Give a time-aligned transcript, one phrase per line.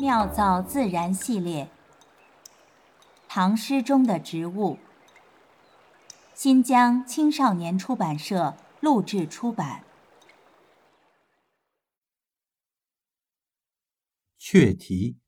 [0.00, 1.70] 妙造自然系列，
[3.28, 4.78] 唐诗中的植物。
[6.34, 9.84] 新疆青少年出版社录制出版。
[14.38, 15.18] 雀题。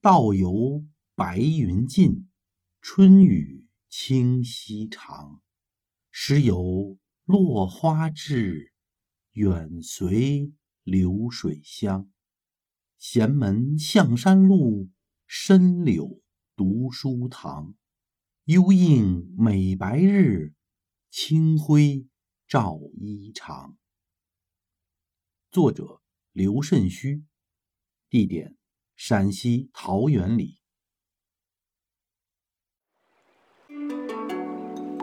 [0.00, 0.82] 道游
[1.14, 2.30] 白云尽，
[2.80, 5.42] 春雨清溪长。
[6.10, 6.96] 时有
[7.26, 8.72] 落花至，
[9.32, 10.50] 远随
[10.82, 12.10] 流水香。
[13.00, 14.90] 闲门向山路，
[15.26, 16.20] 深柳
[16.54, 17.74] 读书堂。
[18.44, 20.52] 幽映美白日，
[21.10, 22.06] 清辉
[22.46, 23.74] 照衣裳。
[25.50, 27.24] 作者刘慎虚，
[28.10, 28.54] 地点。
[28.94, 30.60] 陕西桃源里，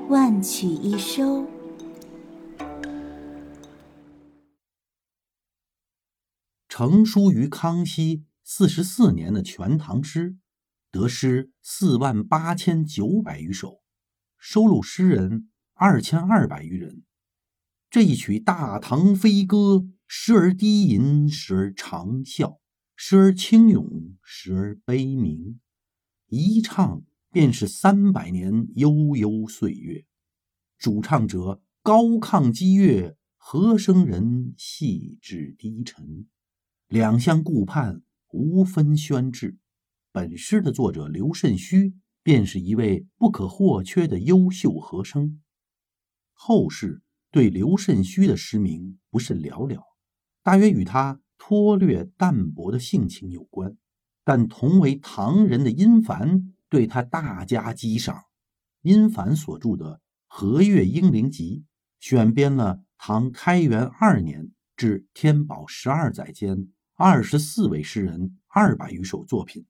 [0.08, 1.57] 万曲一收。
[6.78, 10.33] 成书于康熙四十四年的《全唐诗》，
[10.92, 13.81] 得诗四万八千九百余首，
[14.38, 17.02] 收录诗人二千二百余人。
[17.89, 19.58] 这一曲《大唐飞歌》，
[20.06, 22.59] 时而低吟，时而长啸。
[22.95, 25.59] 时而清咏，时而悲鸣，
[26.28, 30.06] 一唱便是三百年悠悠岁月。
[30.78, 36.28] 主唱者高亢激越，和声人细致低沉，
[36.88, 39.58] 两相顾盼，无分轩轾。
[40.12, 41.94] 本诗的作者刘慎虚，
[42.24, 45.42] 便是一位不可或缺的优秀和声。
[46.34, 49.82] 后世对刘慎虚的诗名不甚寥寥，
[50.42, 51.20] 大约与他。
[51.40, 53.78] 脱略淡泊的性情有关，
[54.26, 58.24] 但同为唐人的殷凡对他大加激赏。
[58.82, 61.64] 殷凡所著的《和岳英灵集》，
[62.06, 66.68] 选编了唐开元二年至天宝十二载间
[67.00, 69.68] 二十四位诗人二百余首作品，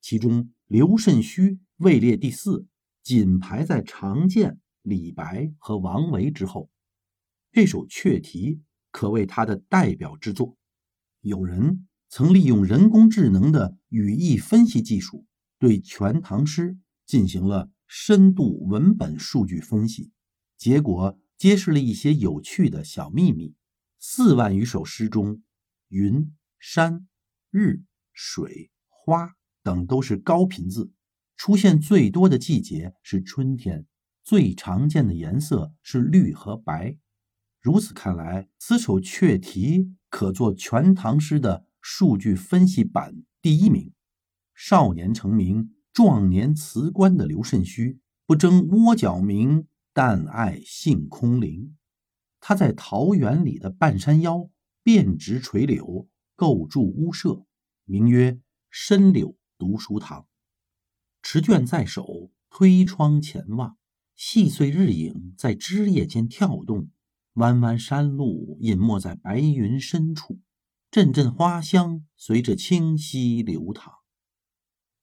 [0.00, 2.68] 其中刘慎虚位列第四，
[3.02, 6.70] 仅排在常建、李白和王维之后。
[7.50, 8.54] 这首《雀题》
[8.92, 10.56] 可谓他的代表之作。
[11.20, 15.26] 有人曾利用人工智能的语义分析技术，
[15.58, 16.74] 对《全唐诗》
[17.04, 20.12] 进行了深度文本数据分析，
[20.56, 23.56] 结果揭示了一些有趣的小秘密。
[23.98, 25.42] 四万余首诗中，
[25.88, 27.06] 云、山、
[27.50, 27.82] 日、
[28.12, 30.92] 水、花等都是高频字，
[31.36, 33.86] 出现最多的季节是春天，
[34.24, 36.96] 最常见的颜色是绿和白。
[37.60, 43.92] 如此看来，此首阙题可作《全唐诗》的数据分析版第一名。
[44.54, 51.76] 少年成名、壮年辞官的刘慎虚，不争窝角名，但爱性空灵。
[52.40, 54.50] 他在桃源里的半山腰
[54.82, 57.44] 遍植垂柳，构筑屋舍，
[57.84, 58.38] 名曰
[58.70, 60.28] “深柳读书堂”。
[61.20, 63.76] 持卷在手，推窗前望，
[64.14, 66.90] 细碎日影在枝叶间跳动。
[67.32, 70.38] 弯弯山路隐没在白云深处，
[70.92, 73.94] 阵阵花香随着清溪流淌。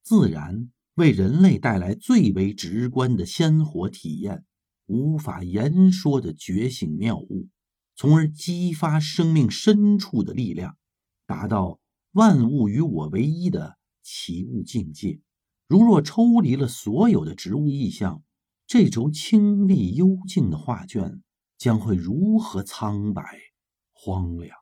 [0.04, 4.46] 自然为人类带来最为直观的鲜活体验，
[4.86, 7.50] 无法言说的觉醒妙物，
[7.94, 10.78] 从而激发生命深处的力量，
[11.26, 11.80] 达到
[12.12, 15.20] 万物与我为一的奇物境界。
[15.68, 18.24] 如若抽离了所有的植物意象，
[18.66, 21.22] 这轴清丽幽静的画卷。
[21.58, 23.24] 将会如何苍白、
[23.94, 24.58] 荒凉？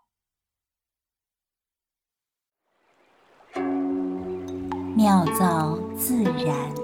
[4.96, 6.76] 妙造自然。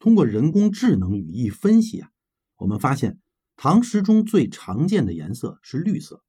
[0.00, 2.10] 通过人工智能语义分析啊，
[2.56, 3.20] 我们发现
[3.60, 6.22] 唐诗中最常见的颜色是绿色。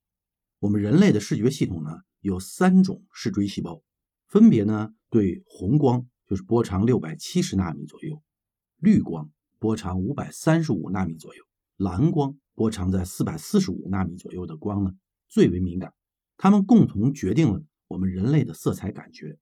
[0.57, 3.83] 我们人类的视觉系统呢，有三种视锥细胞，
[4.27, 6.07] 分别呢对红光。
[6.25, 8.23] 就是波长六百七十纳米左右，
[8.77, 11.43] 绿光波长五百三十五纳米左右，
[11.77, 14.91] 蓝光波长在四百四十五纳米左右的光呢
[15.27, 15.93] 最为敏感，
[16.37, 19.37] 它们共同决定了我们人类的色彩感觉。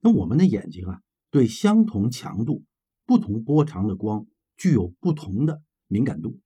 [0.00, 1.00] 那我们的眼睛啊，
[1.30, 2.64] 对相同强度、
[3.04, 4.26] 不同波长的光
[4.56, 6.40] 具有不同的敏感度，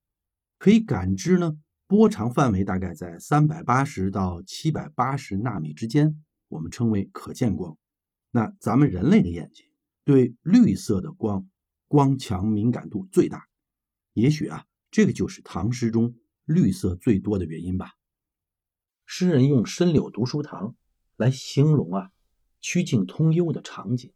[0.57, 1.57] 可以感知呢
[1.87, 7.77] 波长范围大概在三百八十到七百八十纳米之间，我们称为可见光。
[8.31, 9.65] 那咱们人类的眼睛。
[10.03, 11.49] 对绿色的光，
[11.89, 13.45] 光强敏感度最大，
[14.13, 16.15] 也许啊，这个就是唐诗中
[16.45, 17.91] 绿色最多的原因吧。
[19.05, 20.77] 诗人用“深柳读书堂”
[21.17, 22.11] 来形容啊
[22.61, 24.13] 曲径通幽的场景，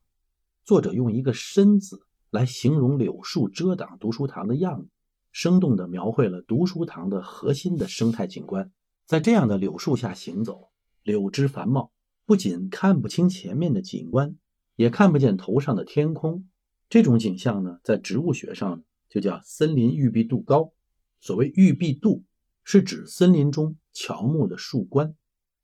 [0.64, 4.90] 作者用一个“深”字来形容柳树遮挡读书堂的样子，
[5.32, 8.72] 生动地描绘了读书堂的核心的生态景观。
[9.06, 10.70] 在这样的柳树下行走，
[11.04, 11.92] 柳枝繁茂，
[12.26, 14.36] 不仅看不清前面的景观，
[14.76, 16.48] 也看不见头上的天空。
[16.90, 20.74] 这种景象呢，在植物学上就叫森林郁闭度高。
[21.20, 22.24] 所谓郁闭度，
[22.64, 25.16] 是指森林中乔木的树冠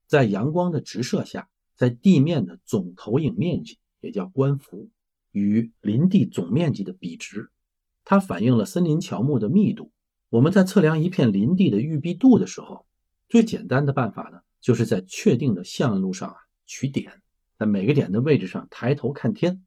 [0.05, 4.89] 在阳光的直射下，在地面的总投影面积，也叫冠幅，
[5.31, 7.49] 与林地总面积的比值。
[8.09, 9.91] 它反映了森林乔木的密度。
[10.29, 12.85] 我们在测量一片林地的郁闭度的时候，
[13.27, 17.21] 最简单的办法呢，就是在确定的线路上啊取点，
[17.59, 19.61] 在每个点的位置上抬头看天，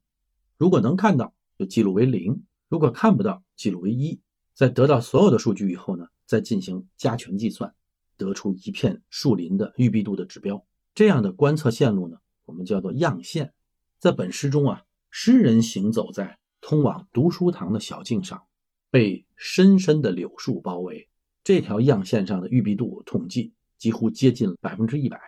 [0.57, 4.19] 如果能看到就记录为零，如果看不到记录为一。
[4.55, 7.71] 在得到所有的数据以后呢，再进行加权计算，
[8.17, 10.65] 得出一片树林的郁闭度的指标。
[10.95, 13.53] 这样的观测线路呢，我们叫做样线。
[13.99, 18.43] 在本诗中啊，诗人行走在通往读书堂的小径上，
[18.89, 21.09] 被深深的柳树包围。
[21.43, 25.19] 这条样线上的郁闭度统计几乎接近百分之一百，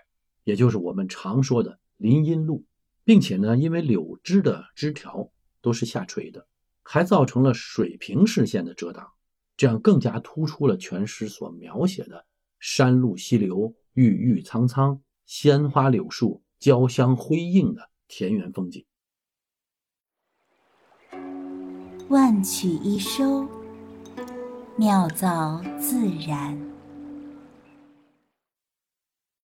[0.43, 2.63] 也就是我们常说的林荫路，
[3.03, 6.47] 并且呢，因为柳枝的枝条都是下垂的，
[6.83, 9.09] 还造成了水平视线的遮挡，
[9.57, 12.25] 这样更加突出了全诗所描写的
[12.59, 18.85] 山路溪流、郁郁苍苍、鲜花柳树交相辉映的田园风景。
[22.09, 23.47] 万曲一收，
[24.75, 26.72] 妙造自然。